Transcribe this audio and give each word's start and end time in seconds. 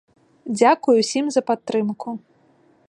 Дзякуй 0.59 0.95
усім 1.03 1.25
за 1.37 1.41
падтрымку! 1.51 2.09